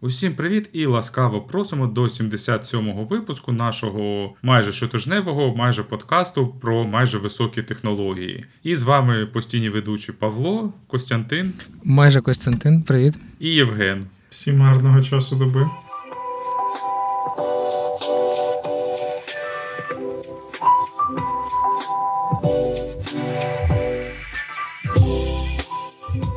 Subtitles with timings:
[0.00, 7.18] Усім привіт і ласкаво просимо до 77-го випуску нашого майже щотижневого, майже подкасту про майже
[7.18, 8.44] високі технології.
[8.62, 11.52] І з вами постійні ведучі Павло, Костянтин,
[11.84, 14.04] майже Костянтин, привіт, і Євген.
[14.30, 15.66] Всім гарного часу доби.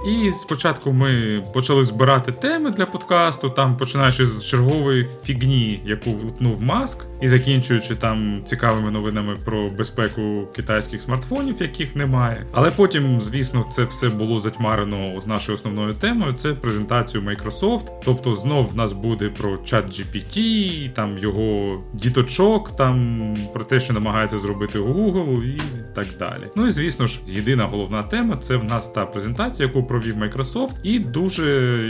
[0.06, 6.62] І спочатку ми почали збирати теми для подкасту, там починаючи з чергової фігні, яку втнув
[6.62, 12.46] маск, і закінчуючи там цікавими новинами про безпеку китайських смартфонів, яких немає.
[12.52, 16.34] Але потім, звісно, це все було затьмарено з нашою основною темою.
[16.34, 17.86] Це презентацію Microsoft.
[18.06, 23.22] Тобто, знов в нас буде про чат GPT, там його діточок, там
[23.54, 25.62] про те, що намагається зробити Google і
[25.96, 26.44] так далі.
[26.56, 30.72] Ну і звісно ж, єдина головна тема це в нас та презентація, яку провів Microsoft,
[30.84, 31.46] і дуже,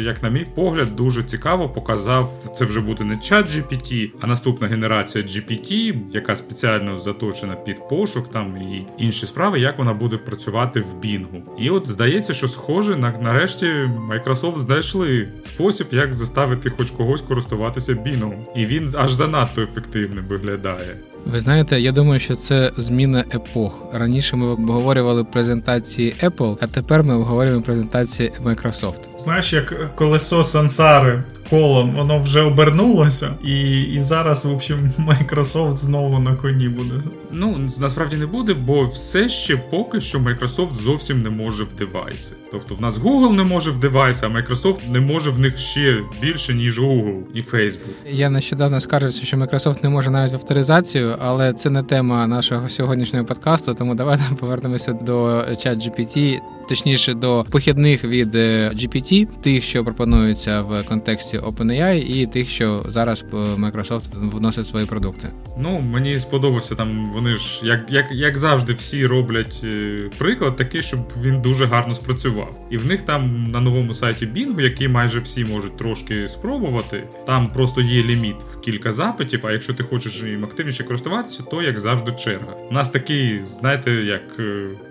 [0.06, 4.68] як на мій погляд, дуже цікаво показав це вже буде не чат GPT, а наступна
[4.68, 10.80] генерація GPT, яка спеціально заточена під пошук там і інші справи, як вона буде працювати
[10.80, 11.26] в Bing.
[11.60, 13.66] І от здається, що схоже на нарешті
[14.10, 18.34] Microsoft знайшли спосіб, як заставити хоч когось користуватися Bing.
[18.56, 20.96] І він аж занадто ефективним виглядає.
[21.26, 23.84] Ви знаєте, я думаю, що це зміна епох.
[23.94, 29.20] Раніше ми обговорювали презентації Apple, а тепер ми обговорюємо презентації Microsoft.
[29.24, 36.20] Знаєш, як колесо сансари колом, воно вже обернулося, і і зараз, в общем, Microsoft знову
[36.20, 36.96] на коні буде.
[37.32, 42.36] Ну насправді не буде, бо все ще поки що Microsoft зовсім не може в девайси.
[42.52, 46.04] Тобто в нас Google не може в девайси, а Microsoft не може в них ще
[46.22, 47.96] більше, ніж Google і Facebook.
[48.12, 53.26] Я нещодавно скаржився, що Microsoft не може навіть авторизацію, але це не тема нашого сьогоднішнього
[53.26, 56.40] подкасту, тому давайте повернемося до ChatGPT
[56.72, 62.86] точніше до похідних від е, GPT, тих, що пропонуються в контексті OpenAI, і тих, що
[62.88, 65.28] зараз е, Microsoft вносить свої продукти.
[65.58, 67.12] Ну мені сподобався там.
[67.12, 71.96] Вони ж як як, як завжди, всі роблять е, приклад такий, щоб він дуже гарно
[71.96, 72.68] спрацював.
[72.70, 77.04] І в них там на новому сайті Bing, який майже всі можуть трошки спробувати.
[77.26, 79.40] Там просто є ліміт в кілька запитів.
[79.44, 82.54] А якщо ти хочеш їм активніше користуватися, то як завжди черга.
[82.70, 84.22] У нас такий, знаєте, як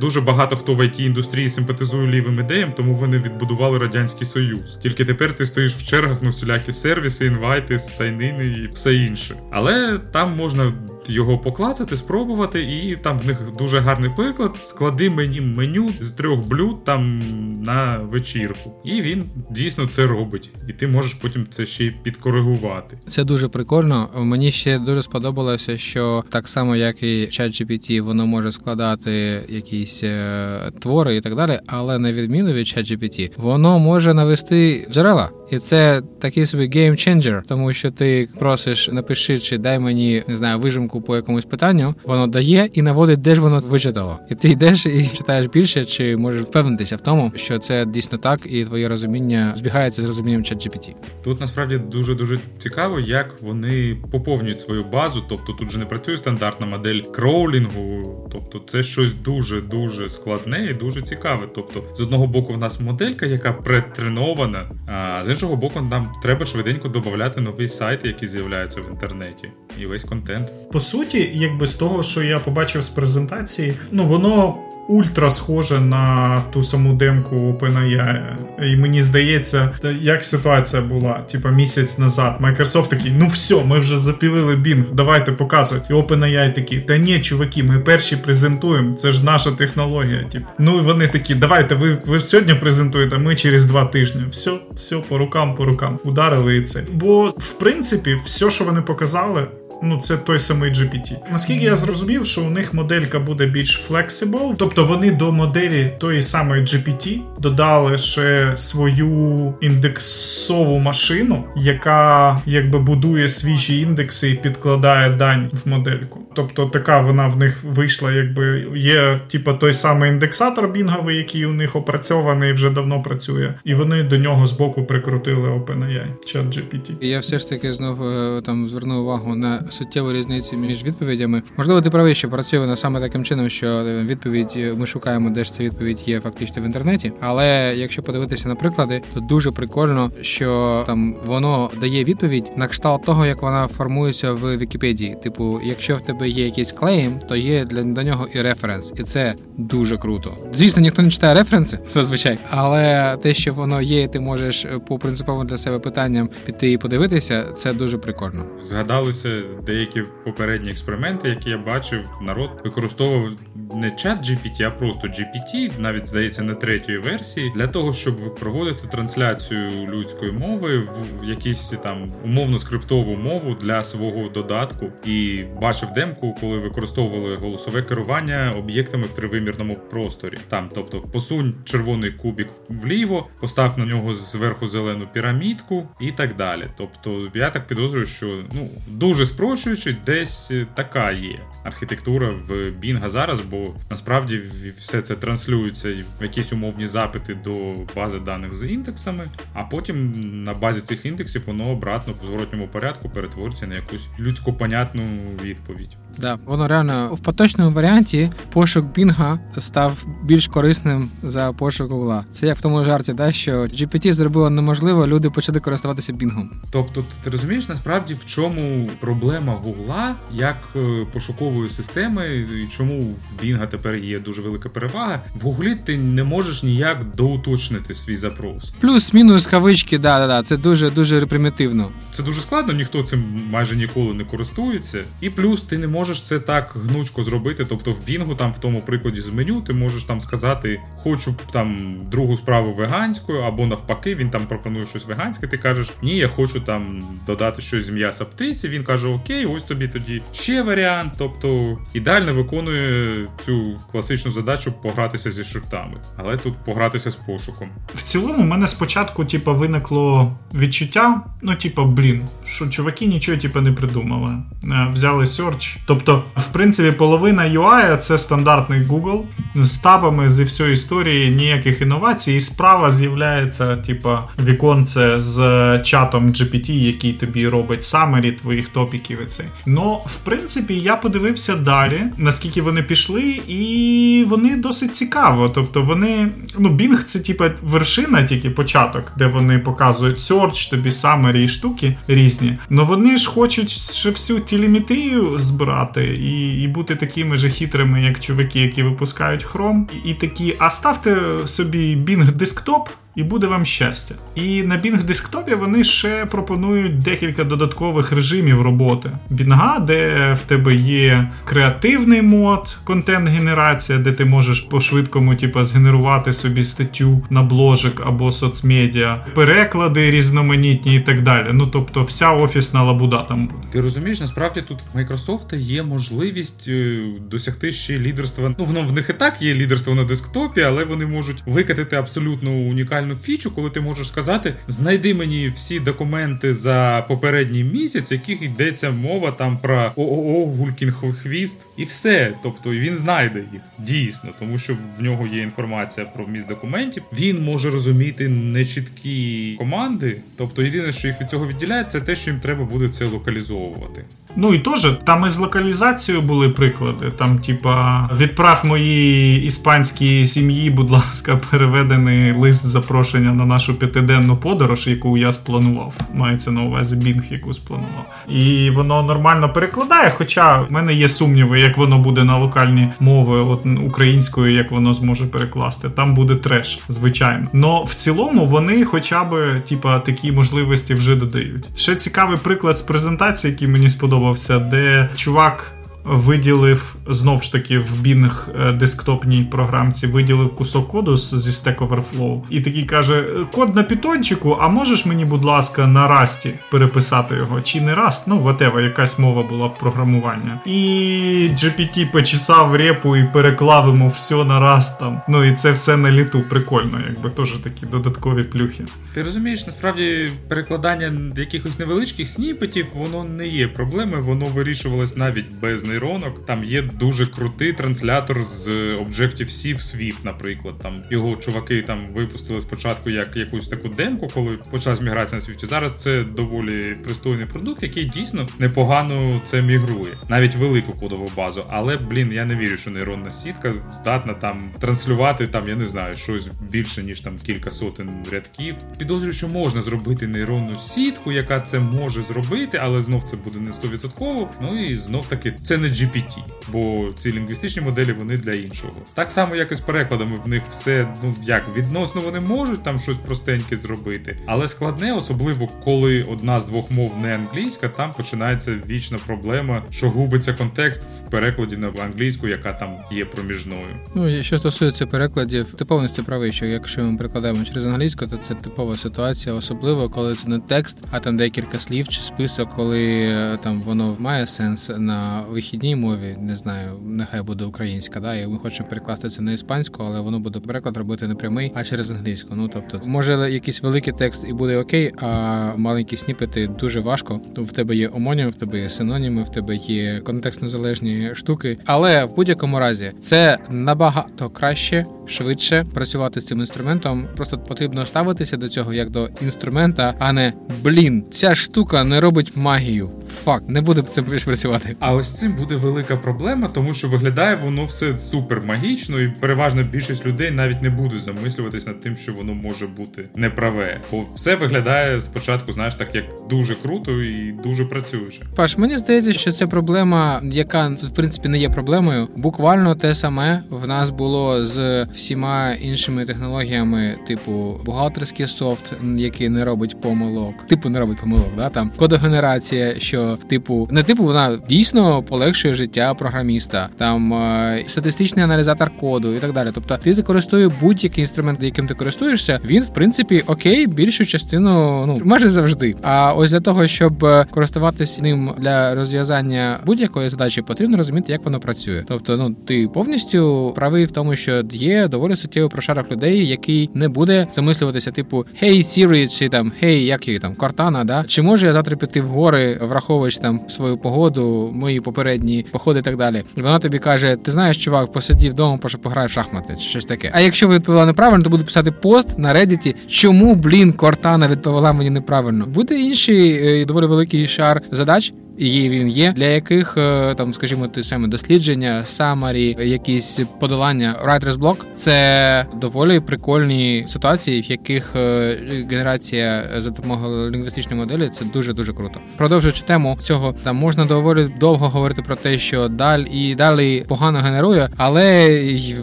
[0.00, 4.78] дуже багато хто в it індустрії симпатизує лівим ідеям, тому вони відбудували радянський союз.
[4.82, 9.34] Тільки тепер ти стоїш в чергах на всілякі сервіси, інвайти, сайнини і все інше.
[9.50, 10.72] Але там можна
[11.06, 14.56] його поклацати, спробувати, і там в них дуже гарний приклад.
[14.60, 17.22] Склади мені меню з трьох блюд там
[17.62, 18.72] на вечірку.
[18.84, 20.50] І він дійсно це робить.
[20.68, 22.98] І ти можеш потім це ще й підкоригувати.
[23.06, 24.08] Це дуже прикольно.
[24.16, 30.70] Мені ще дуже сподобалося, що так само, як і ChatGPT, воно може складати якісь е,
[30.80, 35.30] твори і так далі, але на відміну від ChatGPT, воно може навести джерела.
[35.50, 40.58] І це такий собі геймченджер, тому що ти просиш, напиши, чи дай мені не знаю,
[40.58, 44.18] вижимку по якомусь питанню, воно дає і наводить, де ж воно вичитало.
[44.30, 48.40] І ти йдеш і читаєш більше, чи можеш впевнитися в тому, що це дійсно так,
[48.44, 50.94] і твоє розуміння збігається з розумінням ChatGPT.
[51.24, 55.24] Тут насправді дуже дуже цікаво, як вони поповнюють свою базу.
[55.28, 60.74] Тобто тут же не працює стандартна модель кроулінгу, тобто це щось дуже дуже складне і
[60.74, 61.48] дуже цікаве.
[61.54, 66.46] Тобто, з одного боку, в нас моделька, яка претренована, а з іншого боку, нам треба
[66.46, 69.48] швиденько додати новий сайт, який з'являється в інтернеті,
[69.78, 70.48] і весь контент.
[70.80, 74.54] По суті, якби з того, що я побачив з презентації, ну воно
[74.88, 78.20] ультра схоже на ту саму демку OpenAI.
[78.62, 79.70] І мені здається,
[80.00, 82.36] як ситуація була, типа місяць назад.
[82.40, 85.86] Microsoft такий, ну все, ми вже запілили Bing, давайте показувати.
[85.90, 90.24] І OpenAI такі, та ні, чуваки, ми перші презентуємо, це ж наша технологія.
[90.32, 90.42] Тип.
[90.58, 94.22] Ну і вони такі, давайте, ви ви сьогодні презентуєте, а ми через два тижні.
[94.30, 95.98] Все, все, по рукам, по рукам.
[96.04, 96.82] Ударили і це.
[96.92, 99.46] Бо в принципі, все, що вони показали
[99.82, 101.16] ну це той самий GPT.
[101.32, 106.22] Наскільки я зрозумів, що у них моделька буде більш flexible, тобто вони до моделі тої
[106.22, 115.50] самої GPT додали ще свою індексову машину, яка якби будує свіжі індекси і підкладає дань
[115.52, 116.20] в модельку.
[116.34, 121.52] Тобто така вона в них вийшла, якби є типу, той самий індексатор бінговий, який у
[121.52, 126.90] них опрацьований вже давно працює, і вони до нього збоку прикрутили OpenAI, чат GPT.
[127.00, 131.42] Я все ж таки знов е, там зверну увагу на суттєву різницю між відповідями.
[131.56, 135.54] Можливо, ти правий, що працює вона саме таким чином, що відповідь ми шукаємо, де ж
[135.54, 137.12] ця відповідь є фактично в інтернеті.
[137.20, 143.04] Але якщо подивитися на приклади, то дуже прикольно, що там воно дає відповідь на кшталт
[143.04, 145.16] того, як вона формується в Вікіпедії.
[145.22, 149.02] Типу, якщо в тебе є якийсь клейм, то є для до нього і референс, і
[149.02, 150.36] це дуже круто.
[150.52, 155.46] Звісно, ніхто не читає референси зазвичай, але те, що воно є, ти можеш по принциповим
[155.46, 158.44] для себе питанням піти і подивитися, це дуже прикольно.
[158.64, 163.32] Згадалися деякі попередні експерименти, які я бачив, народ використовував
[163.74, 168.88] не чат GPT, а просто GPT, навіть здається, на третьої версії, для того, щоб проводити
[168.88, 170.88] трансляцію людської мови
[171.20, 174.86] в якісь там умовно скриптову мову для свого додатку.
[175.04, 180.38] І бачив демку, коли використовували голосове керування об'єктами в тривимірному просторі.
[180.48, 186.66] Там, тобто, посунь червоний кубік вліво, постав на нього зверху зелену пірамідку і так далі.
[186.76, 193.40] Тобто, я так підозрюю, що ну дуже спрощуючи, десь така є архітектура в Бінга зараз,
[193.40, 194.42] бо насправді
[194.78, 200.12] все це транслюється в якісь умовні запити до бази даних з індексами, а потім
[200.44, 205.02] на базі цих індексів воно обратно в зворотньому порядку перетворюється на якусь людсько понятну
[205.42, 205.96] відповідь.
[206.18, 212.24] Да, воно реально в поточному варіанті пошук Бінга став більш корисним за пошук Гугла.
[212.30, 216.50] Це як в тому жарті, да, що GPT зробило неможливо, люди почали користуватися Бінгом.
[216.70, 223.42] Тобто, ти розумієш насправді в чому проблема Гугла як е, пошукової системи, і чому в
[223.42, 225.22] Бінга тепер є дуже велика перевага.
[225.34, 228.70] В Гуглі ти не можеш ніяк доуточнити свій запрос.
[228.80, 230.42] Плюс-мінус кавички, да, да, да.
[230.42, 231.90] Це дуже дуже примітивно.
[232.12, 235.02] Це дуже складно, ніхто цим майже ніколи не користується.
[235.20, 237.64] І плюс ти не можеш це так гнучко зробити.
[237.64, 241.96] Тобто в Бінгу, там в тому прикладі з меню, ти можеш там сказати, хочу там
[242.10, 245.46] другу справу веганською, або навпаки, він там пропонує щось веганське.
[245.46, 248.68] Ти кажеш, ні, я хочу там додати щось з м'яса птиці.
[248.68, 251.12] Він каже: Окей, ось тобі тоді ще варіант.
[251.18, 257.68] Тобто ідеально виконує цю класичну задачу погратися зі шрифтами, але тут погратися з пошуком.
[257.94, 263.60] В цілому, у мене спочатку, типу, виникло відчуття, ну, типу, блін, що чуваки нічого типу,
[263.60, 264.34] не придумали.
[264.64, 265.78] Е, взяли search.
[265.86, 269.22] Тобто, в принципі, половина UI це стандартний Google
[269.54, 275.38] з табами зі всієї історії ніяких інновацій, і справа з'являється, типу, віконце з
[275.84, 279.09] чатом GPT, який тобі робить summary твоїх топіків.
[279.22, 279.46] І цей.
[279.66, 285.48] Ну, в принципі, я подивився далі, наскільки вони пішли, і вони досить цікаво.
[285.48, 286.28] Тобто, вони,
[286.58, 291.96] ну, Bing це, типу, вершина, тільки початок, де вони показують search, тобі summary і штуки
[292.08, 292.58] різні.
[292.70, 298.20] Но вони ж хочуть ще всю телеметрію збирати і і бути такими же хитрими, як
[298.20, 299.84] чуваки, які випускають Chrome.
[300.04, 304.14] І, і такі, а ставте собі Bing десктоп і буде вам щастя.
[304.34, 309.10] І на Bing десктопі вони ще пропонують декілька додаткових режимів роботи.
[309.30, 316.64] Бінга, де в тебе є креативний мод, контент-генерація, де ти можеш по-швидкому типу, згенерувати собі
[316.64, 321.46] статтю на бложик або соцмедіа, переклади різноманітні і так далі.
[321.52, 323.62] Ну тобто, вся офісна лабуда там буде.
[323.72, 328.54] Ти розумієш, насправді тут в Microsoft є можливість е, досягти ще лідерства.
[328.58, 332.50] Ну воно в них і так є лідерство на десктопі, але вони можуть викатити абсолютно
[332.50, 338.42] унікальну унікальну фічу, коли ти можеш сказати: знайди мені всі документи за попередній місяць, яких
[338.42, 342.32] йдеться мова там про ООО Гулькін хвіст, і все.
[342.42, 347.02] Тобто він знайде їх дійсно, тому що в нього є інформація про вміст документів.
[347.12, 350.20] Він може розуміти нечіткі команди.
[350.36, 354.04] Тобто, єдине, що їх від цього відділяє, це те, що їм треба буде це локалізовувати.
[354.36, 357.10] Ну і теж там із локалізацією були приклади.
[357.16, 364.86] Там, типа, відправ моїй іспанській сім'ї, будь ласка, переведений лист запрошення на нашу п'ятиденну подорож,
[364.86, 365.94] яку я спланував.
[366.14, 368.06] Мається на увазі Бінг, яку спланував.
[368.28, 370.10] І воно нормально перекладає.
[370.10, 374.94] Хоча в мене є сумніви, як воно буде на локальні мови, от українською, як воно
[374.94, 375.90] зможе перекласти.
[375.90, 377.46] Там буде треш, звичайно.
[377.52, 381.68] Но в цілому вони хоча б, типа, такі можливості вже додають.
[381.76, 385.72] Ще цікавий приклад з презентації, який мені сподобався сподобався, де чувак
[386.04, 392.42] виділив знов ж таки в бінг е, десктопній програмці, виділив кусок коду зі Stack Overflow
[392.50, 397.60] і такий каже: Код на пітончику, а можеш мені, будь ласка, на расті переписати його?
[397.60, 398.26] Чи не раст?
[398.26, 400.60] Ну, whatever, якась мова була програмування.
[400.66, 405.20] І GPT почесав репу і переклав йому все на раст там.
[405.28, 406.44] Ну і це все на літу.
[406.50, 408.84] Прикольно, якби теж такі додаткові плюхи.
[409.14, 415.84] Ти розумієш, насправді перекладання якихось невеличких сніпетів, воно не є проблемою, воно вирішувалось навіть без
[415.84, 416.46] нейронних нейронок.
[416.46, 420.74] Там є дуже крутий транслятор з Objective-C в Swift, наприклад.
[420.82, 425.66] Там його чуваки там випустили спочатку як якусь таку демку, коли почалась міграція на Swift.
[425.66, 431.64] Зараз це доволі пристойний продукт, який дійсно непогано це мігрує, навіть велику кодову базу.
[431.68, 436.16] Але блін, я не вірю, що нейронна сітка здатна там транслювати там, я не знаю,
[436.16, 438.74] щось більше ніж там кілька сотень рядків.
[438.98, 443.70] Підозрюю, що можна зробити нейронну сітку, яка це може зробити, але знов це буде не
[443.70, 444.46] 100%.
[444.60, 448.92] Ну і знов таки це не GPT, бо ці лінгвістичні моделі вони для іншого.
[449.14, 452.98] Так само, як і з перекладами, в них все ну як відносно вони можуть там
[452.98, 458.78] щось простеньке зробити, але складне, особливо коли одна з двох мов не англійська, там починається
[458.88, 463.96] вічна проблема, що губиться контекст в перекладі на англійську, яка там є проміжною.
[464.14, 468.54] Ну що стосується перекладів, ти повністю правий, що якщо ми перекладаємо через англійську, то це
[468.54, 473.58] типова ситуація, особливо коли це не текст, а там декілька слів чи список, коли е,
[473.62, 476.36] там воно має сенс на вихідній мові.
[476.38, 480.38] Не знаю, нехай буде українська, да, і ми хочемо перекласти це на іспанську, але воно
[480.38, 482.54] буде переклад робити не прямий, а через англійську.
[482.54, 487.40] Ну тобто, може якийсь великий текст і буде окей, а маленькі сніпети дуже важко.
[487.54, 491.78] То в тебе є омоніми, в тебе є синоніми, в тебе є контекстно залежні штуки.
[491.86, 497.26] Але в будь-якому разі це набагато краще, швидше працювати з цим інструментом.
[497.36, 502.52] Просто потрібно ставитися до цього як до інструмента, а не блін, ця штука не робить
[502.56, 503.10] магію.
[503.28, 504.96] Факт, не буде цим працювати.
[505.00, 509.82] А ось цим буде велика проблема, тому що виглядає воно все супер магічно, і переважно
[509.82, 514.00] більшість людей навіть не будуть замислюватись над тим, що воно може бути неправе.
[514.10, 518.42] Бо все виглядає спочатку, знаєш, так як дуже круто і дуже працююче.
[518.56, 522.28] Паш, мені здається, що це проблема, яка в принципі не є проблемою.
[522.36, 529.64] Буквально те саме в нас було з всіма іншими технологіями, типу бухгалтерський софт, який не
[529.64, 535.22] робить помилок, типу не робить помилок, да там кодогенерація, що типу не типу вона дійсно
[535.22, 539.70] полегшує життя програміста, там е, статистичний аналізатор коду і так далі.
[539.74, 545.18] Тобто, ти користуєш будь-який інструмент, яким ти користуєшся, він в принципі окей, більшу частину ну
[545.24, 545.96] майже завжди.
[546.02, 551.44] А ось для того, щоб е, користуватись ним для розв'язання будь-якої задачі, потрібно розуміти, як
[551.44, 552.04] воно працює.
[552.08, 557.08] Тобто, ну ти повністю правий в тому, що є доволі суттєвий прошарок людей, який не
[557.08, 561.66] буде замислюватися, типу Hey Siri, чи там Hey, як її там Кортана, да чи може
[561.66, 566.42] я завтра піти в гори, враховуючи там свою погоду, мої попередні походи і так далі.
[566.56, 570.30] І вона тобі каже: Ти знаєш, чувак, посидів вдома, пограй в шахмати, чи щось таке.
[570.34, 574.92] А якщо ви відповіла неправильно, то буду писати пост на Reddit, чому блін Кортана відповіла
[574.92, 575.66] мені неправильно.
[575.66, 580.88] Буде інший е, доволі великий шар задач і він є, для яких е, там, скажімо,
[580.88, 588.56] те саме дослідження, самарі, якісь подолання writer's block– це доволі прикольні ситуації, в яких е,
[588.90, 592.20] генерація за допомогою лінгвістичної моделі це дуже дуже круто.
[592.36, 597.38] Продовжуючи тему цього, там можна доволі довго говорити про те, що даль і далі погано
[597.38, 598.48] генерує, але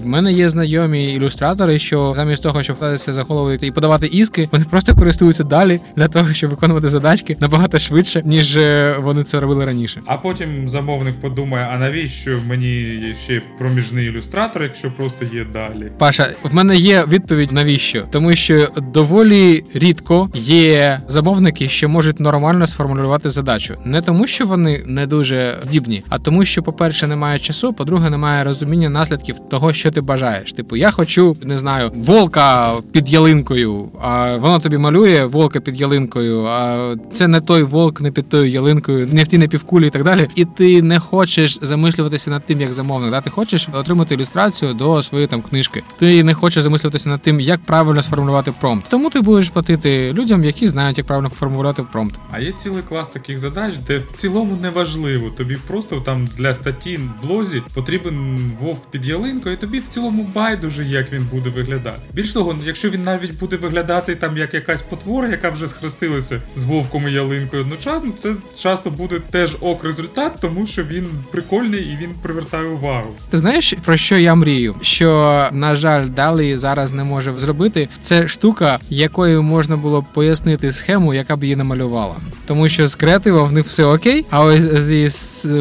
[0.01, 4.49] в мене є знайомі ілюстратори, що замість того, щоб вкладатися за головою і подавати іски,
[4.51, 9.39] вони просто користуються далі для того, щоб виконувати задачки набагато швидше, ніж е, вони це
[9.47, 10.01] робили раніше.
[10.05, 15.91] А потім замовник подумає: а навіщо мені ще проміжний ілюстратор, якщо просто є далі?
[15.97, 22.67] Паша, в мене є відповідь навіщо, тому що доволі рідко є замовники, що можуть нормально
[22.67, 27.73] сформулювати задачу, не тому, що вони не дуже здібні, а тому, що, по-перше, немає часу,
[27.73, 30.53] по-друге, немає розуміння наслідків того, що ти бажаєш.
[30.53, 36.45] Типу, я хочу не знаю, волка під ялинкою, а воно тобі малює волка під ялинкою.
[36.45, 39.89] А це не той волк, не під тою ялинкою, не в ті не півкулі і
[39.89, 40.29] так далі.
[40.35, 43.11] І ти не хочеш замислюватися над тим, як замовник.
[43.11, 43.21] Да?
[43.21, 45.83] Ти хочеш отримати ілюстрацію до своєї там книжки.
[45.99, 48.89] Ти не хочеш замислюватися над тим, як правильно сформулювати промпт.
[48.89, 52.19] Тому ти будеш платити людям, які знають, як правильно формулювати промпт.
[52.31, 55.29] А є цілий клас таких задач, де в цілому не важливо.
[55.29, 60.29] Тобі просто там для статті в блозі потрібен вовк під ялинкою, і тобі в цілому
[60.35, 62.01] байдуже, як він буде виглядати.
[62.13, 66.63] Більш того, якщо він навіть буде виглядати там як якась потвора, яка вже схрестилася з
[66.63, 71.97] вовком і ялинкою одночасно, це часто буде теж ок результат, тому що він прикольний і
[72.01, 73.15] він привертає увагу.
[73.29, 74.75] Ти знаєш про що я мрію?
[74.81, 77.89] Що на жаль, далі зараз не може зробити.
[78.01, 82.15] Це штука, якою можна було б пояснити схему, яка б її намалювала.
[82.45, 85.09] Тому що з креативом в них все окей, а ось зі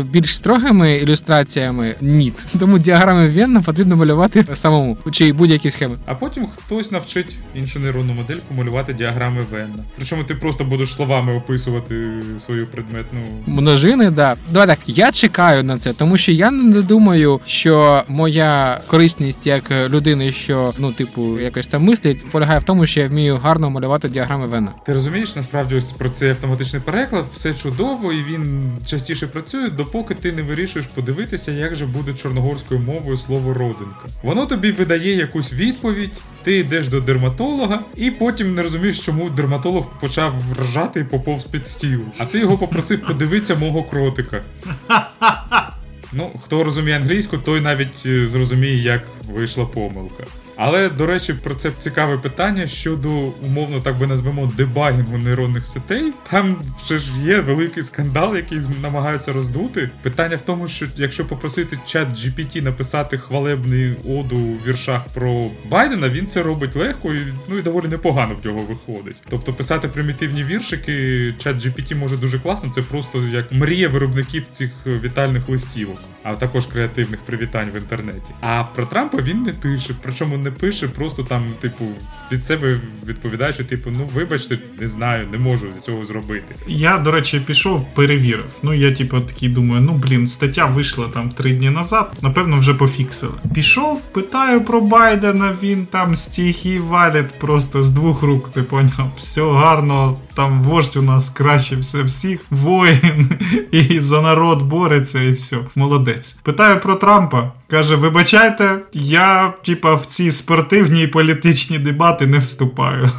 [0.03, 2.33] більш строгими ілюстраціями ні.
[2.59, 5.95] Тому діаграми Венна потрібно малювати самому чи будь-які схеми.
[6.07, 9.85] А потім хтось навчить іншу нейронну модельку малювати діаграми Венна.
[9.97, 14.11] Причому ти просто будеш словами описувати свою предметну множини.
[14.11, 14.79] Да, давай так.
[14.87, 20.75] Я чекаю на це, тому що я не думаю, що моя корисність як людини, що
[20.79, 24.73] ну, типу, якось там мислить, полягає в тому, що я вмію гарно малювати діаграми Вена.
[24.87, 30.15] Ти розумієш, насправді ось про цей автоматичний переклад все чудово, і він частіше працює, допоки
[30.15, 34.07] ти не вирішуєш подивитися, як же буде чорногорською мовою слово родинка.
[34.23, 36.13] Воно тобі видає якусь відповідь,
[36.43, 41.67] ти йдеш до дерматолога, і потім не розумієш, чому дерматолог почав ржати і поповз під
[41.67, 42.01] стіл.
[42.19, 44.43] А ти його попросив подивитися мого кротика.
[46.13, 50.25] Ну, хто розуміє англійську, той навіть е, зрозуміє, як вийшла помилка.
[50.57, 56.13] Але, до речі, про це цікаве питання щодо, умовно, так би назвемо, дебагінгу нейронних сетей.
[56.31, 59.91] Там ще ж є великий скандал, який намагаються роздути.
[60.03, 66.09] Питання в тому, що якщо попросити чат GPT написати хвалебний оду у віршах про Байдена,
[66.09, 69.17] він це робить легко і ну і доволі непогано в нього виходить.
[69.29, 72.71] Тобто писати примітивні віршики, чат GPT може дуже класно.
[72.75, 78.35] Це просто як мрія виробників цих вітальних листівок, а також креативних привітань в інтернеті.
[78.41, 79.95] А про Трампа він не пише.
[80.03, 81.85] Причому не пише, просто там, типу,
[82.33, 86.55] від себе відповідає, що типу, ну вибачте, не знаю, не можу цього зробити.
[86.67, 88.45] Я, до речі, пішов, перевірив.
[88.63, 92.75] Ну, я, типу, такий думаю, ну блін, стаття вийшла там три дні назад, напевно, вже
[92.75, 93.33] пофіксили.
[93.55, 99.43] Пішов, питаю про Байдена, він там стихи валить просто з двох рук, ти поняв, все
[99.43, 103.31] гарно, там вождь у нас краще все всіх, воїн
[103.71, 105.57] і за народ бореться, і все.
[105.77, 106.33] Молодець.
[106.33, 107.53] Питаю про Трампа.
[107.71, 113.11] Каже: вибачайте, я, типа, в ці спортивні і політичні дебати не вступаю.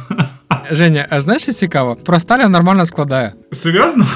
[0.70, 1.96] Женя, а знаєш, що цікаво?
[2.04, 3.32] Про Сталіна нормально складає.
[3.52, 4.06] Серйозно?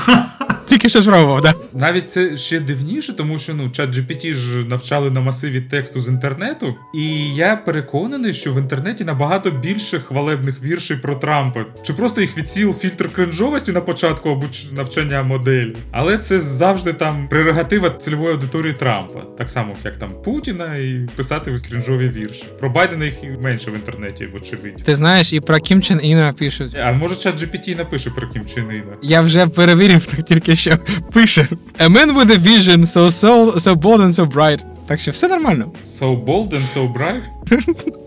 [0.73, 1.55] Тільки що спробував, да.
[1.75, 6.09] Навіть це ще дивніше, тому що ну чат GPT ж навчали на масиві тексту з
[6.09, 11.65] інтернету, і я переконаний, що в інтернеті набагато більше хвалебних віршей про Трампа.
[11.83, 15.77] Чи просто їх відсіл фільтр кринжовості на початку або навчання моделі.
[15.91, 21.59] Але це завжди там прерогатива цільової аудиторії Трампа, так само як там Путіна, і писати
[21.69, 22.45] кринжові вірші.
[22.61, 24.83] Про Байдена їх менше в інтернеті, вочевидь.
[24.85, 26.75] Ти знаєш, і про Кім Чен Іна пишуть.
[26.75, 28.97] А може чат GPT напише про Кім Чен Іна?
[29.03, 30.78] Я вже перевірив так тільки що
[31.14, 31.48] пише
[31.80, 34.60] A man with a vision, so, so, so bold and so bright.
[34.86, 35.66] Так що все нормально.
[35.86, 37.22] So bold and so bright?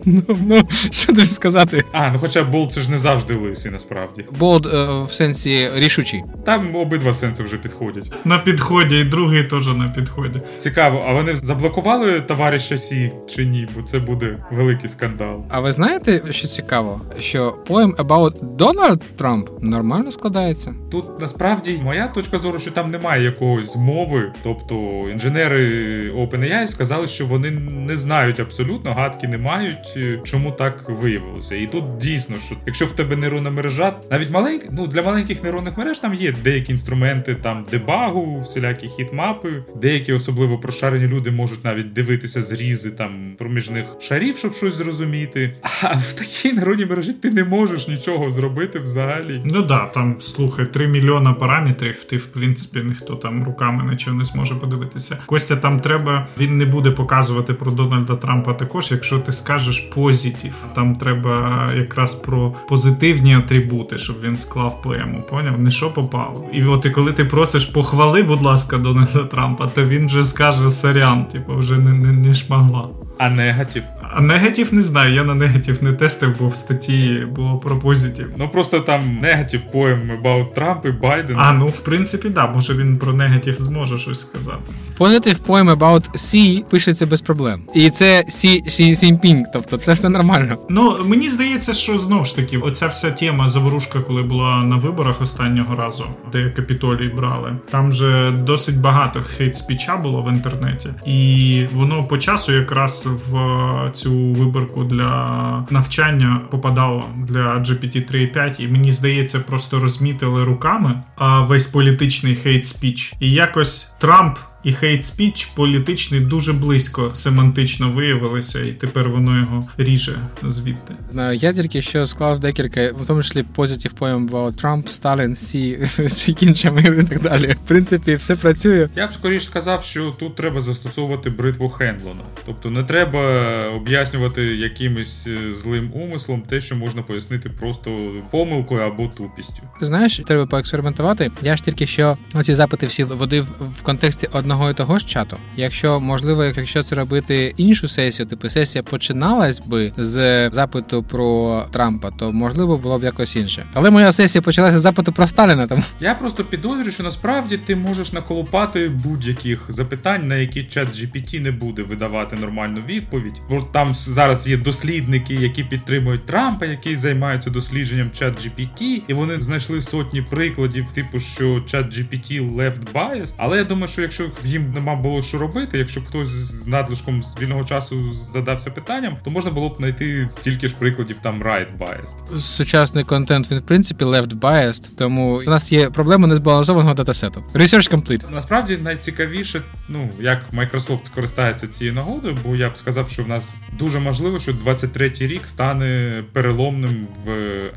[0.06, 1.84] Ну, ну, що тобі сказати?
[1.92, 4.26] А, ну хоча bold це ж не завжди лисий, насправді.
[4.40, 6.24] Bold е, в сенсі рішучий.
[6.46, 8.12] Там обидва сенси вже підходять.
[8.26, 10.42] На підході, і другий теж на підході.
[10.58, 13.68] Цікаво, а вони заблокували товариша Сі чи ні?
[13.76, 15.44] Бо це буде великий скандал.
[15.50, 17.02] А ви знаєте, що цікаво?
[17.20, 20.74] Що poem about Donald Trump нормально складається?
[20.92, 24.32] Тут насправді моя точка зору, що там немає якогось змови.
[24.44, 24.76] Тобто
[25.12, 27.52] інженери OpenAI сказали, що вони
[27.88, 31.56] не знають абсолютно, гадки не мають, чому так виявилося.
[31.56, 35.78] І тут дійсно, що якщо в тебе нейронна мережа, навіть маленька, ну для маленьких нейронних
[35.78, 41.94] мереж там є деякі інструменти там дебагу, всілякі хітмапи, деякі особливо прошарені люди можуть навіть
[41.94, 45.56] дивитися зрізи там проміжних шарів, щоб щось зрозуміти.
[45.82, 49.42] А в такій нейронній мережі ти не можеш нічого зробити взагалі.
[49.46, 52.04] Ну да, там слухай, 3 мільйона параметрів.
[52.04, 55.18] Ти в принципі ніхто там руками нічого не зможе подивитися.
[55.26, 60.54] Костя там треба, він не буде показувати про Дональда Трампа також, якщо ти скажеш позитив.
[60.74, 65.24] Там треба якраз про позитивні атрибути, щоб він склав поему.
[65.30, 65.60] Поняв?
[65.60, 66.46] Не що попало.
[66.54, 70.70] І от і коли ти просиш похвали, будь ласка, Дональда Трампа, то він вже скаже
[70.70, 72.90] сорян, типу, вже не, не, не шмагла.
[73.18, 73.84] А негатив?
[74.14, 78.32] А негатив не знаю, я на негатив не тестив, бо в статті було про позитив.
[78.38, 81.38] Ну просто там негатив поем about Трамп і Байден.
[81.40, 84.72] А, ну в принципі, да, може він про негатив зможе щось сказати.
[85.00, 87.62] Positive poem about C пишеться без проблем.
[87.76, 90.58] І це Сі Сіньпінг, тобто це все нормально.
[90.70, 95.22] Ну, мені здається, що знов ж таки, оця вся тема заворушка, коли була на виборах
[95.22, 102.04] останнього разу, де капітолій брали, там же досить багато хейт-спіча було в інтернеті, і воно
[102.04, 109.40] по часу якраз в цю виборку для навчання попадало для GPT 3.5, і мені здається,
[109.40, 111.04] просто розмітили руками
[111.48, 113.14] весь політичний хейт-спіч.
[113.20, 120.16] І якось Трамп і хейт-спіч політичний дуже близько семантично виявилися, і тепер воно його ріже
[120.44, 120.94] звідти.
[121.12, 125.80] Знаю, я тільки що склав декілька, в тому числі positive poem about Трамп, Сталін, Сі
[125.98, 127.48] з іншими і так далі.
[127.48, 128.90] В принципі, все працює.
[128.96, 132.22] Я б скоріш сказав, що тут треба застосовувати бритву Хенлона.
[132.46, 133.22] Тобто не треба
[133.68, 138.00] об'яснювати якимось е, злим умислом те, що можна пояснити просто
[138.32, 139.64] помилкою або тупістю.
[139.80, 141.32] Ти знаєш, треба поекспериментувати.
[141.42, 143.48] Я ж тільки що оці запити всі водив
[143.80, 145.38] в контексті одного одного і того ж чату.
[145.56, 152.12] Якщо можливо, якщо це робити іншу сесію, типу сесія починалась би з запиту про Трампа,
[152.12, 153.66] то можливо було б якось інше.
[153.74, 155.68] Але моя сесія почалася з запиту про Сталіна.
[155.68, 161.40] Тому я просто підозрюю, що насправді ти можеш наколупати будь-яких запитань, на які чат GPT
[161.40, 163.42] не буде видавати нормальну відповідь.
[163.50, 169.42] Бо там зараз є дослідники, які підтримують Трампа, які займаються дослідженням чат GPT, і вони
[169.42, 173.34] знайшли сотні прикладів, типу, що чат GPT left biased.
[173.38, 177.24] Але я думаю, що якщо їм нема було що робити, якщо б хтось з надлишком
[177.24, 181.78] з вільного часу задався питанням, то можна було б знайти стільки ж прикладів там right
[181.78, 182.38] biased.
[182.38, 187.44] Сучасний контент він в принципі left biased, тому у нас є проблема незбалансованого датасету.
[187.54, 188.32] Research complete.
[188.32, 193.52] Насправді найцікавіше, ну як Microsoft скористається цією нагодою, бо я б сказав, що в нас
[193.80, 197.30] дуже можливо, що 23-й рік стане переломним в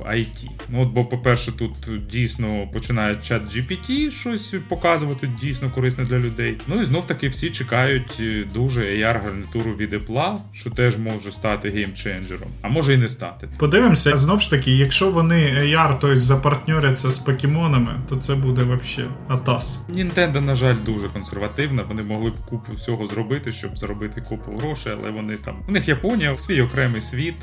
[0.06, 0.48] IT.
[0.68, 1.72] Ну от, бо, по-перше, тут
[2.10, 6.47] дійсно починає чат GPT щось показувати дійсно корисне для людей.
[6.66, 8.22] Ну і знов таки всі чекають
[8.54, 13.48] дуже ar гарнітуру від Apple, що теж може стати геймченджером, а може і не стати.
[13.58, 19.12] Подивимося, знов ж таки, якщо вони AR, тобто запартньоряться з покемонами, то це буде взагалі
[19.28, 19.82] атас.
[19.94, 21.82] Nintendo, на жаль, дуже консервативна.
[21.88, 25.88] Вони могли б купу всього зробити, щоб заробити купу грошей, але вони там у них
[25.88, 27.34] Японія, свій окремий світ.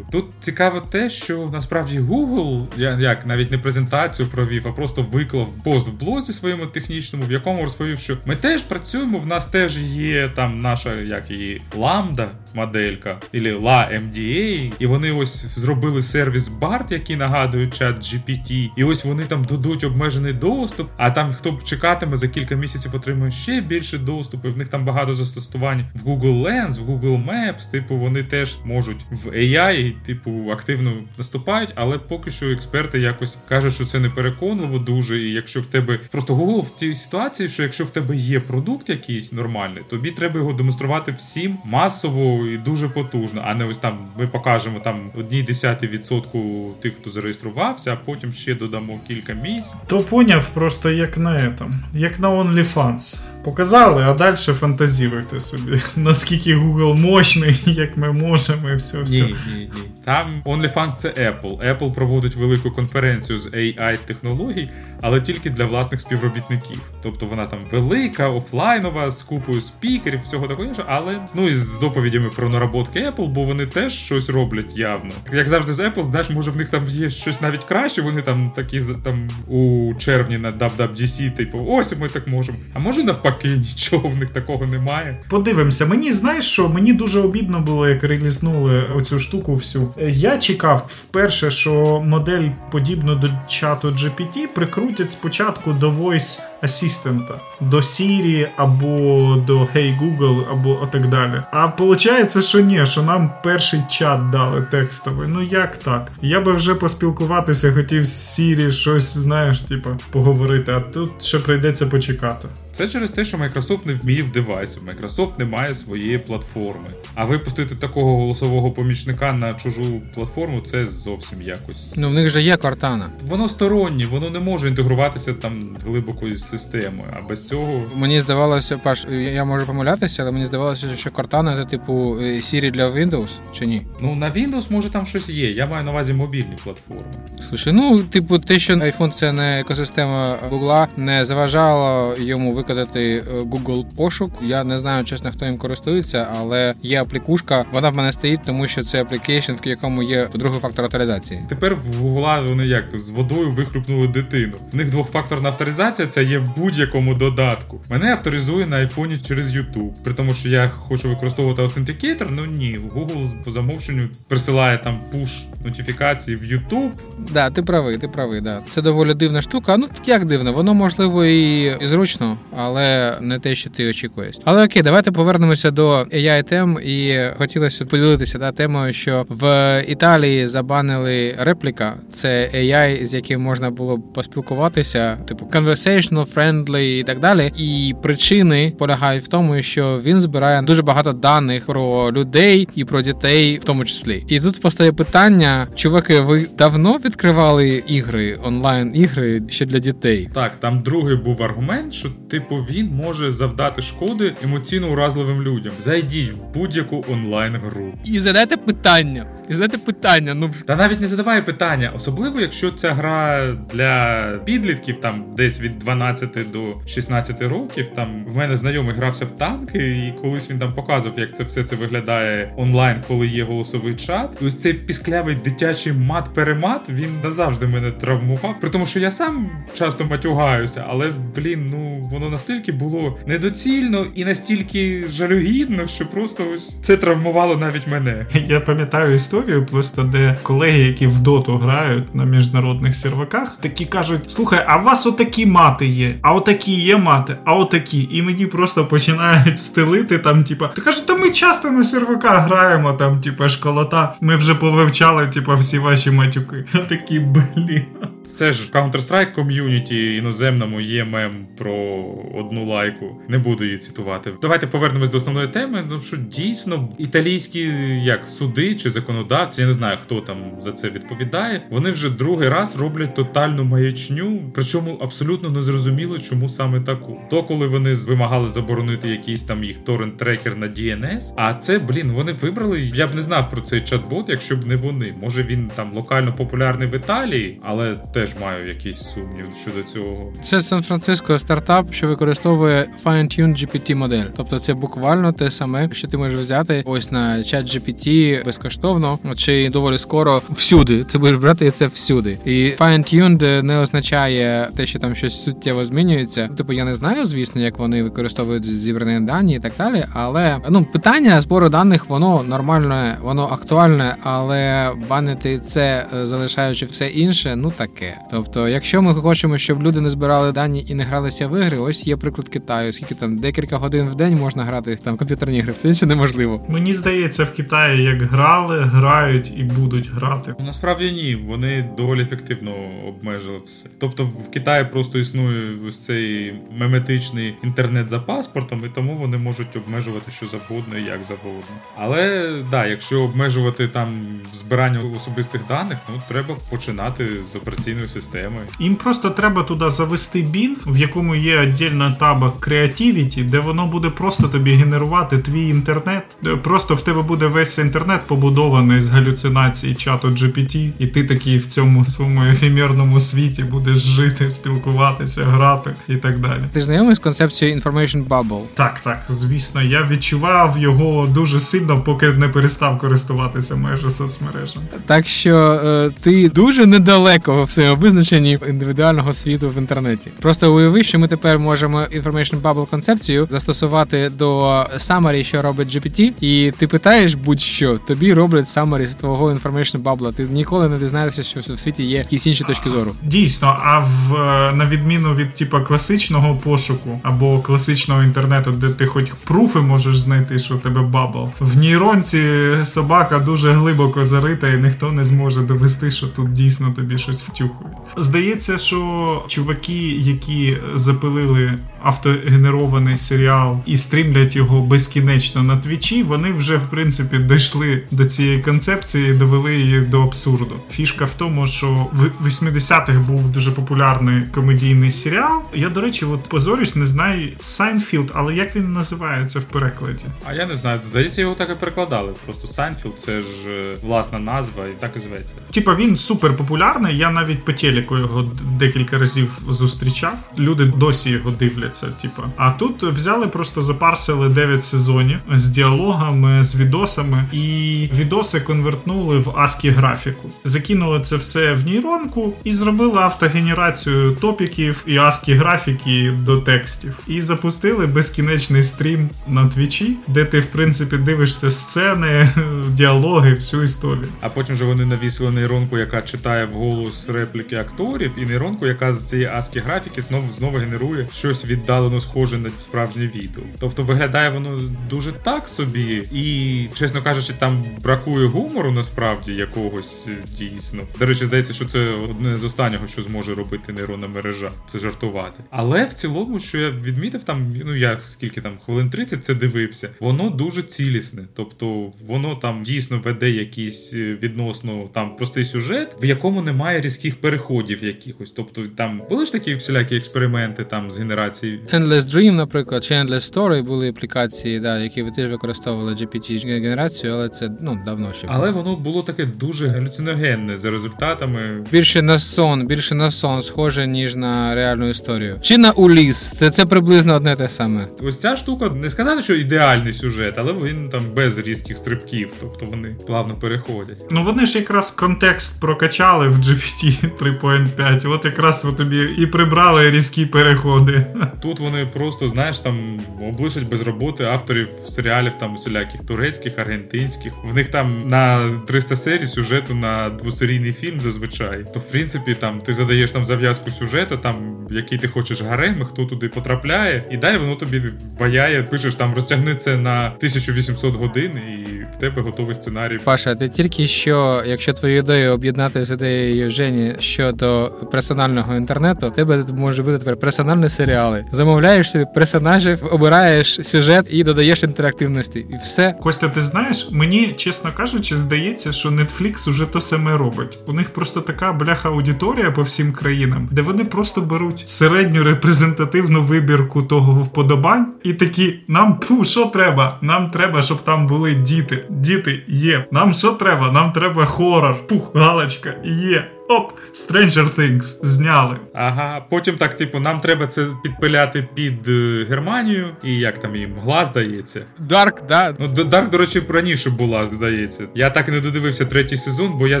[0.12, 5.48] Тут цікаво те, що насправді Google, я як навіть не презентацію провів, а просто виклав
[5.64, 9.18] пост в блозі своєму технічному, в якому розповів, що ми теж працюємо.
[9.18, 15.12] В нас теж є там наша як її ламда моделька, ілі La MDA, і вони
[15.12, 20.90] ось зробили сервіс BART, який нагадує чат GPT, і ось вони там дадуть обмежений доступ.
[20.96, 24.52] А там хто чекатиме за кілька місяців, отримує ще більше доступу.
[24.52, 27.70] В них там багато застосувань в Google Lens, в Google Maps.
[27.70, 33.74] Типу, вони теж можуть в AI, типу, активно наступають, але поки що експерти якось кажуть,
[33.74, 35.18] що це не переконливо дуже.
[35.18, 38.88] І якщо в тебе просто Google в тій ситуації, що якщо в тебе є продукт
[38.88, 43.98] якийсь нормальний, тобі треба його демонструвати всім масово і дуже потужно, а не ось там
[44.18, 49.74] ми покажемо там одній десятій відсотку тих, хто зареєструвався, а потім ще додамо кілька місць.
[49.86, 53.20] То поняв просто як на этом, як на OnlyFans.
[53.44, 59.22] Показали, а далі фантазіруйте собі, наскільки Google мощний, як ми можемо, і все все.
[59.22, 59.68] Ні, ні, ні.
[60.04, 61.76] Там OnlyFans це Apple.
[61.76, 64.68] Apple проводить велику конференцію з AI технологій,
[65.00, 66.80] але тільки для власних співробітників.
[67.02, 71.78] Тобто вона там велика, офлайнова, з купою спікерів, всього такого іншого, але ну і з
[71.78, 75.10] доповідями про наработки Apple, бо вони теж щось роблять явно.
[75.32, 78.02] Як завжди з Apple, знаєш, може в них там є щось навіть краще.
[78.02, 82.58] Вони там такі там у червні на WWDC, типу, ось ми так можемо.
[82.74, 85.20] А може навпаки, нічого в них такого немає.
[85.28, 89.94] Подивимося, мені знаєш, що мені дуже обідно було, як релізнули оцю штуку всю.
[90.08, 94.54] Я чекав вперше, що модель подібно до чату GPT
[94.90, 101.42] прикрутять спочатку до Voice Assistant, до Siri або до Hey Google, або так далі.
[101.52, 105.28] А виходить, що ні, що нам перший чат дали текстовий.
[105.28, 106.12] Ну як так?
[106.22, 111.86] Я би вже поспілкуватися хотів з Siri щось, знаєш, типу, поговорити, а тут ще прийдеться
[111.86, 112.48] почекати.
[112.72, 114.82] Це через те, що Microsoft не вміє в девайсів.
[114.88, 116.86] Microsoft не має своєї платформи.
[117.14, 121.86] А випустити такого голосового помічника на чужу платформу це зовсім якось.
[121.96, 123.06] Ну в них же є Cortana.
[123.28, 127.08] Воно стороннє, воно не може інтегруватися там глибокою системою.
[127.18, 131.64] А без цього мені здавалося, Паш, я можу помилятися, але мені здавалося, що Cortana це
[131.64, 133.82] типу Siri для Windows чи ні?
[134.00, 135.50] Ну на Windows може там щось є.
[135.50, 137.04] Я маю на увазі мобільні платформи.
[137.48, 143.84] Слушай, ну типу, те, що iPhone це не екосистема Google, не заважало йому викладати Google
[143.96, 144.32] пошук.
[144.42, 147.64] Я не знаю, чесно, хто їм користується, але є аплікушка.
[147.72, 151.40] Вона в мене стоїть, тому що це application, в якому є другий фактор авторизації.
[151.48, 154.52] Тепер в Google вони як з водою вихлюпнули дитину.
[154.72, 157.80] В них двохфакторна авторизація це є в будь-якому додатку.
[157.90, 159.92] Мене авторизує на айфоні через YouTube.
[160.04, 165.30] При тому, що я хочу використовувати Authenticator, ну ні, Google по замовченню присилає там пуш
[165.64, 166.92] нотифікації в YouTube.
[167.32, 168.62] Да, ти правий, ти правий, да.
[168.68, 169.76] Це доволі дивна штука.
[169.76, 174.36] Ну так як дивно, воно можливо і, і зручно, але не те, що ти очікуєш.
[174.44, 180.46] Але окей, давайте повернемося до ai тем і хотілося поділитися да, темою, що в Італії
[180.46, 181.94] забанили репліка.
[182.10, 187.52] Це AI, з яким можна було б поспілкуватися, типу conversational, friendly і так далі.
[187.56, 193.02] І причини полягають в тому, що він збирає дуже багато даних про людей і про
[193.02, 194.24] дітей, в тому числі.
[194.28, 200.28] І тут постає питання: чуваки, ви давно відкривали ігри онлайн ігри ще для дітей?
[200.34, 205.72] Так, там другий був аргумент, що ти типу, він може завдати шкоди емоційно уразливим людям.
[205.78, 207.92] Зайдіть в будь-яку онлайн-гру.
[208.04, 209.26] І задайте питання.
[209.48, 210.34] І задайте питання.
[210.34, 215.78] Ну та навіть не задавай питання, особливо якщо ця гра для підлітків, там десь від
[215.78, 217.88] 12 до 16 років.
[217.88, 221.64] Там в мене знайомий грався в танки, і колись він там показував, як це все
[221.64, 224.30] це виглядає онлайн, коли є голосовий чат.
[224.42, 228.60] І ось цей пісклявий дитячий мат-перемат він назавжди мене травмував.
[228.60, 234.24] При тому, що я сам часто матюгаюся, але блін, ну воно настільки було недоцільно і
[234.24, 238.26] настільки жалюгідно, що просто ось це травмувало навіть мене.
[238.48, 244.30] Я пам'ятаю історію, просто де колеги, які в доту грають на міжнародних серваках, такі кажуть:
[244.30, 248.08] слухай, а у вас отакі мати є, а отакі є мати, а отакі.
[248.12, 252.92] І мені просто починають стелити там, типа, ти кажуть, та ми часто на серваках граємо,
[252.92, 254.14] там, типа, школота.
[254.20, 256.64] Ми вже повивчали, типа, всі ваші матюки.
[256.88, 257.84] Такі блін.
[258.24, 262.04] Це ж в Counter-Strike ком'юніті іноземному є мем про
[262.34, 263.16] одну лайку.
[263.28, 264.32] Не буду її цитувати.
[264.42, 265.84] Давайте повернемось до основної теми.
[265.90, 267.60] Ну що дійсно італійські
[268.04, 271.62] як суди чи законодавці, я не знаю, хто там за це відповідає.
[271.70, 277.20] Вони вже другий раз роблять тотальну маячню, причому абсолютно не зрозуміло, чому саме таку.
[277.30, 282.32] То коли вони вимагали заборонити якийсь там їх торрент-трекер на DNS, а це блін, вони
[282.32, 282.80] вибрали.
[282.80, 285.14] Я б не знав про цей чат-бот, якщо б не вони.
[285.22, 290.32] Може він там локально популярний в Італії, але теж маю якийсь сумнів щодо цього.
[290.42, 294.24] Це Сан-Франциско стартап, що використовує Fine-Tune GPT модель.
[294.36, 299.70] Тобто це буквально те саме, що ти можеш взяти ось на чат GPT безкоштовно, чи
[299.70, 301.04] доволі скоро всюди.
[301.04, 302.38] Ти будеш брати це всюди.
[302.44, 306.48] І Fine-Tuned не означає те, що там щось суттєво змінюється.
[306.48, 310.04] Типу, я не знаю, звісно, як вони використовують зібрані дані і так далі.
[310.12, 317.56] Але ну питання збору даних, воно нормальне, воно актуальне, але банити це залишаючи все інше,
[317.56, 318.18] ну таке.
[318.30, 322.06] Тобто, якщо ми хочемо, щоб люди не збирали дані і не гралися в ігри, ось
[322.06, 322.92] є приклад Китаю.
[322.92, 326.66] Скільки там декілька годин в день можна грати там комп'ютерні ігри, це інше неможливо.
[326.68, 330.54] Мені здається, в Китаї як грали, грають і будуть грати.
[330.58, 332.72] Насправді ні, вони доволі ефективно
[333.08, 333.88] обмежили все.
[333.98, 339.76] Тобто в Китаї просто існує ось цей меметичний інтернет за паспортом, і тому вони можуть
[339.76, 341.76] обмежувати що завгодно і як завгодно.
[341.96, 347.56] Але да, якщо обмежувати там збирання особистих даних, ну треба починати з
[347.90, 348.58] операційної системи.
[348.78, 354.10] Їм просто треба туди завести Bing, в якому є віддільна таба Creativity, де воно буде
[354.10, 356.22] просто тобі генерувати твій інтернет.
[356.62, 361.66] Просто в тебе буде весь інтернет побудований з галюцинації чату GPT, і ти такий в
[361.66, 366.64] цьому своєму ефемерному світі будеш жити, спілкуватися, грати і так далі.
[366.72, 368.62] Ти знайомий з концепцією Information Bubble?
[368.74, 374.86] Так, так, звісно, я відчував його дуже сильно, поки не перестав користуватися майже соцмережами.
[375.06, 380.30] Так що е, ти дуже недалеко в своєму визначенні індивідуального світу в інтернеті.
[380.40, 386.32] Просто уяви, що ми тепер можемо Information Bubble концепцію застосувати до summary, що робить GPT,
[386.40, 390.32] і ти питаєш будь-що, тобі роблять summary з твого Information Bubble.
[390.32, 393.12] Ти ніколи не дізнаєшся, що в світі є якісь інші точки зору.
[393.22, 394.32] Дійсно, а в
[394.76, 400.58] на відміну від типа класичного пошуку або класичного інтернету, де ти хоч пруфи можеш знайти,
[400.58, 401.48] що у тебе bubble.
[401.60, 402.44] В нейронці
[402.84, 407.98] собака дуже глибоко зарита, і ніхто не зможе довести, що тут дійсно тобі щось втюхують.
[408.16, 416.76] Здається, що чуваки, які запилили автогенерований серіал і стрімлять його безкінечно на твічі, вони вже
[416.76, 420.76] в принципі дійшли до цієї концепції, довели її до абсурду.
[420.90, 425.62] Фішка в тому, що в 80-х був дуже популярний комедійний серіал.
[425.74, 430.24] Я, до речі, от позорюсь, не знаю Сайнфілд, але як він називається в перекладі?
[430.44, 431.00] А я не знаю.
[431.10, 432.32] Здається, його так і перекладали.
[432.44, 435.54] Просто Сайнфілд це ж е, власна назва, і так і зветься.
[435.70, 437.16] Типа він супер популярний.
[437.16, 440.50] Я навіть по телеку його декілька разів зустрічав.
[440.58, 441.89] Люди досі його дивляться.
[442.22, 449.38] Типа, а тут взяли, просто запарсили 9 сезонів з діалогами, з відосами, і відоси конвертнули
[449.38, 450.50] в ASCII графіку.
[450.64, 457.18] Закинули це все в нейронку і зробили автогенерацію топіків і ASCII графіки до текстів.
[457.26, 462.48] І запустили безкінечний стрім на твічі, де ти, в принципі, дивишся сцени,
[462.88, 464.28] діалоги, всю історію.
[464.40, 469.28] А потім же вони навісили нейронку, яка читає вголос репліки акторів, і нейронку, яка з
[469.28, 473.62] цієї ASCII графіки знову знову генерує щось віддалено схоже на справжнє відео.
[473.78, 480.36] Тобто виглядає воно дуже так собі, і, чесно кажучи, там бракує гумору насправді якогось е,
[480.58, 481.02] дійсно.
[481.18, 485.64] До речі, здається, що це одне з останнього, що зможе робити нейронна мережа, це жартувати.
[485.70, 490.08] Але в цілому, що я відмітив, там ну я скільки там хвилин 30 це дивився,
[490.20, 491.42] воно дуже цілісне.
[491.54, 497.40] Тобто воно там дійсно веде якийсь е, відносно там простий сюжет, в якому немає різких
[497.40, 498.50] переходів якихось.
[498.50, 501.69] Тобто там були ж такі всілякі експерименти там з генерації.
[501.92, 507.48] Endless Dream, наприклад, чи Endless Story були аплікації, да, які ви теж використовували GPT-генерацію, але
[507.48, 508.46] це ну давно ще.
[508.50, 511.86] Але воно було таке дуже галюциногенне за результатами.
[511.92, 515.56] Більше на сон, більше на сон, схоже, ніж на реальну історію.
[515.62, 516.52] Чи на Уліс.
[516.58, 518.06] Це, це приблизно одне те саме.
[518.22, 522.86] Ось ця штука не сказати, що ідеальний сюжет, але він там без різких стрибків, тобто
[522.86, 524.18] вони плавно переходять.
[524.30, 528.32] Ну вони ж якраз контекст прокачали в GPT 3.5.
[528.32, 531.26] От якраз тобі і прибрали різкі переходи.
[531.62, 537.52] Тут вони просто, знаєш, там облишать без роботи авторів серіалів там усіляких турецьких, аргентинських.
[537.64, 541.84] В них там на 300 серій сюжету на двосерійний фільм зазвичай.
[541.94, 546.24] То в принципі там ти задаєш там зав'язку сюжету, там який ти хочеш гарем, хто
[546.24, 548.02] туди потрапляє, і далі воно тобі
[548.38, 553.18] ваяє, пишеш там розтягни це на 1800 годин, і в тебе готовий сценарій.
[553.24, 559.64] Паша, ти тільки що, якщо твою ідею об'єднати з ідеєю Жені щодо персонального інтернету, тебе
[559.76, 561.44] може бути тепер персональні серіали.
[561.52, 565.58] Замовляєш собі персонажів, обираєш сюжет і додаєш інтерактивності.
[565.58, 566.14] І все.
[566.20, 570.78] Костя, ти знаєш, мені чесно кажучи, здається, що Netflix уже то саме робить.
[570.86, 576.42] У них просто така бляха аудиторія по всім країнам, де вони просто беруть середню репрезентативну
[576.42, 580.18] вибірку того вподобань, і такі: нам пу, що треба?
[580.22, 582.04] Нам треба, щоб там були діти.
[582.10, 583.04] Діти є.
[583.12, 583.92] Нам що треба?
[583.92, 585.06] Нам треба хорор.
[585.06, 586.50] Пух, галочка, є.
[586.70, 588.76] Оп, Stranger Things зняли.
[588.94, 593.94] Ага, потім так, типу, нам треба це підпиляти під е, Германію, і як там їм
[594.02, 594.84] гла здається.
[594.98, 595.74] Dark, да.
[595.78, 598.04] Ну, Dark, до речі, раніше була, здається.
[598.14, 600.00] Я так і не додивився третій сезон, бо я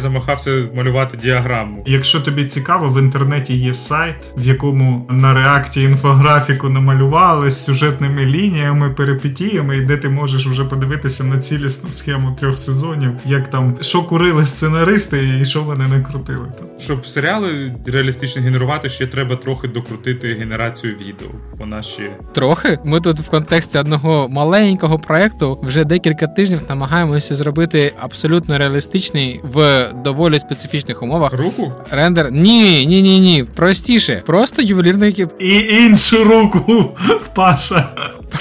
[0.00, 1.84] замахався малювати діаграму.
[1.86, 7.64] Якщо тобі цікаво, в інтернеті є сайт, в якому на React і інфографіку намалювали з
[7.64, 13.50] сюжетними лініями, перипетіями, і де ти можеш вже подивитися на цілісну схему трьох сезонів, як
[13.50, 16.46] там що курили сценаристи і що вони накрутили.
[16.78, 21.28] Щоб серіали реалістично генерувати, ще треба трохи докрутити генерацію відео.
[21.58, 22.78] Вона ще трохи.
[22.84, 29.86] Ми тут в контексті одного маленького проекту вже декілька тижнів намагаємося зробити абсолютно реалістичний в
[30.04, 31.32] доволі специфічних умовах.
[31.32, 31.72] Руку?
[31.90, 32.32] Рендер.
[32.32, 33.44] Ні, ні, ні, ні.
[33.54, 34.22] Простіше.
[34.26, 36.90] Просто ювелірний І іншу руку,
[37.34, 37.88] Паша.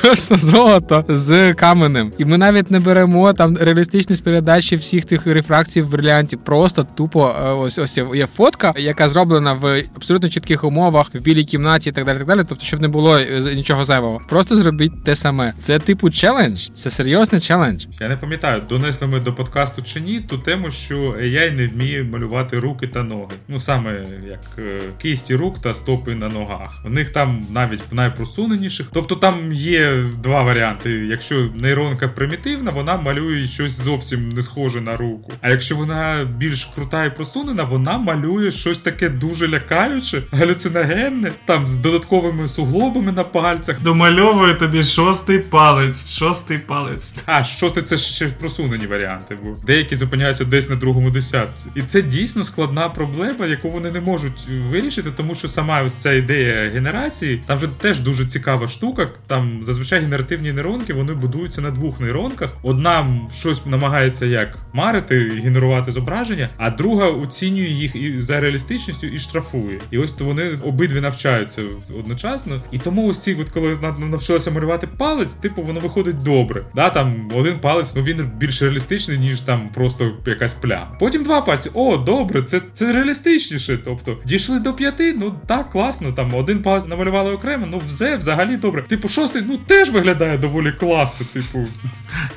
[0.01, 2.11] Просто золото з каменем.
[2.17, 6.37] І ми навіть не беремо там реалістичність передачі всіх тих рефракцій в брилянті.
[6.37, 11.43] Просто тупо е, ось ось є фотка, яка зроблена в абсолютно чітких умовах, в білій
[11.43, 12.17] кімнаті і так далі.
[12.17, 12.41] так далі.
[12.49, 14.21] Тобто, щоб не було е, нічого зайвого.
[14.29, 15.53] Просто зробіть те саме.
[15.59, 16.67] Це типу челендж.
[16.73, 17.85] Це серйозний челендж.
[17.99, 22.03] Я не пам'ятаю, донесли ми до подкасту чи ні ту тему, що AI не вміє
[22.03, 23.35] малювати руки та ноги.
[23.47, 23.91] Ну саме
[24.29, 26.81] як е, кисті рук та стопи на ногах.
[26.85, 28.87] У них там навіть в найпросуненіших.
[28.93, 29.78] Тобто там є
[30.23, 30.91] два варіанти.
[30.91, 35.33] Якщо нейронка примітивна, вона малює щось зовсім не схоже на руку.
[35.41, 41.67] А якщо вона більш крута і просунена, вона малює щось таке дуже лякаюче, галюциногенне, там
[41.67, 43.81] з додатковими суглобами на пальцях.
[43.81, 47.13] Домальовує тобі шостий палець, шостий палець.
[47.25, 51.67] А, шостий це ще просунені варіанти, бо деякі зупиняються десь на другому десятці.
[51.75, 56.13] І це дійсно складна проблема, яку вони не можуть вирішити, тому що сама ось ця
[56.13, 59.09] ідея генерації, там вже теж дуже цікава штука.
[59.27, 62.49] Там зазвичай генеративні нейронки вони будуються на двох нейронках.
[62.63, 69.19] Одна щось намагається як марити генерувати зображення, а друга оцінює їх і за реалістичністю і
[69.19, 69.79] штрафує.
[69.91, 71.61] І ось то вони обидві навчаються
[71.99, 72.61] одночасно.
[72.71, 76.65] І тому ось ці, от коли навчилися малювати палець, типу воно виходить добре.
[76.75, 80.97] Да, Там один палець, ну він більш реалістичний, ніж там просто якась пляма.
[80.99, 81.69] Потім два пальці.
[81.73, 83.79] О, добре, це це реалістичніше.
[83.85, 86.11] Тобто дійшли до п'яти, ну так, класно.
[86.11, 88.81] Там один палець намалювали окремо, ну все взагалі добре.
[88.81, 91.25] Типу, шостий, ну теж виглядає доволі класно.
[91.33, 91.67] Типу,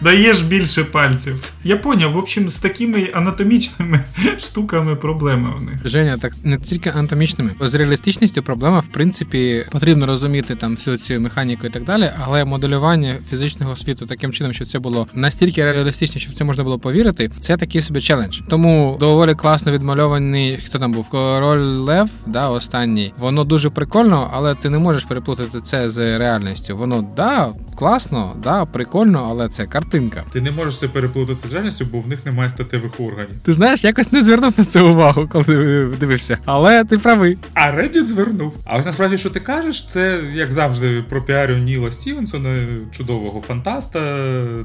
[0.00, 1.52] даєш більше пальців.
[1.64, 4.04] Я поняв, в общем, з такими анатомічними
[4.38, 5.74] штуками проблеми у них.
[5.84, 7.50] Женя, так не тільки анатомічними.
[7.60, 12.44] З реалістичністю проблема, в принципі, потрібно розуміти там всю цю механіку і так далі, але
[12.44, 17.30] моделювання фізичного світу таким чином, щоб це було настільки реалістично, щоб це можна було повірити,
[17.40, 18.40] це такий собі челендж.
[18.48, 23.12] Тому доволі класно відмальований, хто там був король Лев, да, останній.
[23.18, 26.76] Воно дуже прикольно, але ти не можеш переплутати це з реальністю.
[26.76, 30.24] Воно да, класно, да, прикольно, але це картинка.
[30.32, 33.36] Ти не можеш це переплутати з реальністю, бо в них немає статевих органів.
[33.44, 36.38] Ти знаєш, якось не звернув на це увагу, коли дивився.
[36.44, 37.38] Але ти правий.
[37.54, 38.54] А Reddit звернув.
[38.64, 44.00] А ось насправді, що ти кажеш, це як завжди про піарю Ніла Стівенсона, чудового фантаста.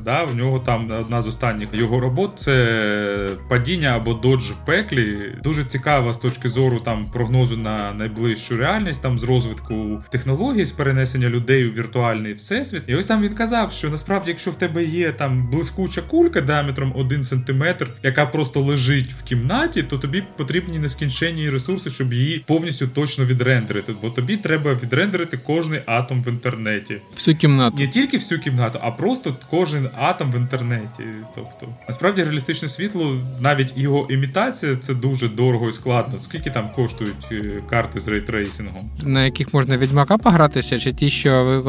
[0.05, 5.35] Да, В нього там одна з останніх його робот це падіння або додж в пеклі.
[5.43, 10.71] Дуже цікава з точки зору там прогнозу на найближчу реальність, там з розвитку технологій, з
[10.71, 12.83] перенесення людей у віртуальний всесвіт.
[12.87, 16.93] І ось там він казав, що насправді, якщо в тебе є там блискуча кулька діаметром
[16.95, 17.63] 1 см,
[18.03, 23.93] яка просто лежить в кімнаті, то тобі потрібні нескінченні ресурси, щоб її повністю точно відрендерити.
[24.01, 27.01] Бо тобі треба відрендерити кожний атом в інтернеті.
[27.15, 27.77] Всю кімнату.
[27.79, 31.03] Не тільки всю кімнату, а просто кожен атом в інтернеті.
[31.35, 36.19] Тобто, насправді реалістичне світло, навіть його імітація, це дуже дорого і складно.
[36.19, 38.89] Скільки там коштують е, карти з рейтрейсингом?
[39.03, 41.61] На яких можна відьмака погратися, чи ті, що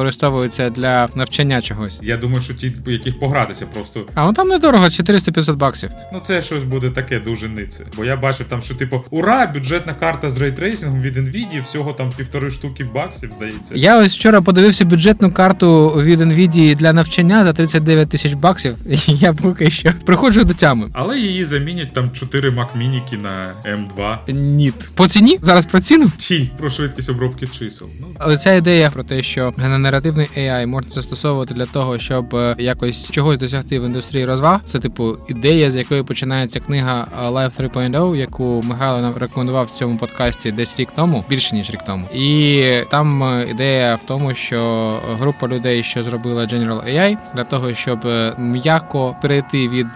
[0.49, 1.99] використовуються для навчання чогось?
[2.03, 4.07] Я думаю, що ті, яких погратися просто.
[4.15, 5.91] А ну там недорого, 400-500 баксів.
[6.13, 7.85] Ну це щось буде таке дуже нице.
[7.97, 12.13] Бо я бачив там, що типу, ура, бюджетна карта з рейтрейсингом від Nvidia, всього там
[12.17, 13.75] півтори штуки баксів, здається.
[13.77, 18.77] Я ось вчора подивився бюджетну карту від Nvidia для навчання за 39 тисяч баксів.
[18.89, 20.89] І я поки що приходжу до тями.
[20.93, 24.33] Але її замінять там 4 Mac Mini на M2.
[24.33, 24.73] Ні.
[24.95, 25.39] По ціні?
[25.43, 26.11] Зараз про ціну?
[26.17, 27.89] Ті про швидкість обробки чисел.
[28.01, 33.11] Ну Оця ідея про те, що генеративний AI можна застосовувати для того, щоб е, якось
[33.11, 34.61] чогось досягти в індустрії розваг.
[34.65, 39.71] Це типу ідея, з якої починається книга е, Life 3.0, яку Михайло нам рекомендував в
[39.71, 42.07] цьому подкасті десь рік тому, більше ніж рік тому.
[42.15, 47.75] І там е, ідея в тому, що група людей, що зробила General AI, для того,
[47.75, 47.99] щоб
[48.39, 49.87] м'яко перейти від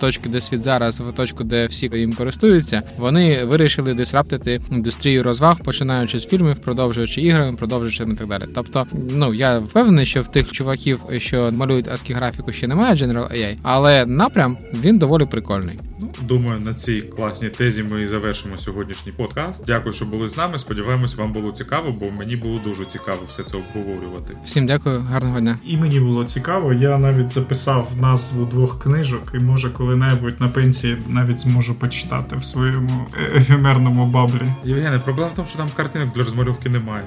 [0.00, 5.58] точки, де світ зараз, в точку, де всі їм користуються, вони вирішили дисраптити індустрію розваг,
[5.64, 8.42] починаючи з фільмів, продовжуючи іграми, продовжуючи і так далі.
[8.54, 13.32] Тобто, ну я впевнений, що в тих чуваків, що малюють ASCII графіку, ще немає General
[13.32, 15.78] AI, але напрям він доволі прикольний.
[16.00, 19.64] Ну, думаю, на цій класній тезі ми і завершимо сьогоднішній подкаст.
[19.66, 20.58] Дякую, що були з нами.
[20.58, 24.34] Сподіваємось, вам було цікаво, бо мені було дуже цікаво все це обговорювати.
[24.44, 25.58] Всім дякую, гарного дня.
[25.66, 26.72] І мені було цікаво.
[26.72, 32.44] Я навіть записав назву двох книжок, і може коли-небудь на пенсії навіть зможу почитати в
[32.44, 34.52] своєму е, ефемерному баблі.
[34.64, 37.04] Євгене, проблема в тому, що там картинок для розмальовки немає.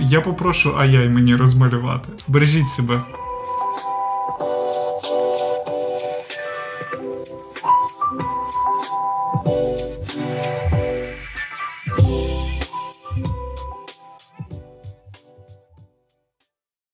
[0.00, 2.08] Я попрошу Аяй мені розмалювати.
[2.28, 3.00] Бережіть себе.